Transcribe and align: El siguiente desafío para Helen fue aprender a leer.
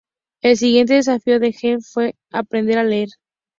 El 0.41 0.57
siguiente 0.57 0.95
desafío 0.95 1.37
para 1.39 1.51
Helen 1.61 1.83
fue 1.83 2.15
aprender 2.31 2.79
a 2.79 2.83
leer. 2.83 3.09